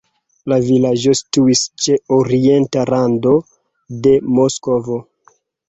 La 0.51 0.55
vilaĝo 0.69 1.13
situis 1.19 1.61
ĉe 1.83 1.99
orienta 2.17 2.87
rando 2.93 3.37
de 4.09 4.17
Moskvo. 4.41 5.01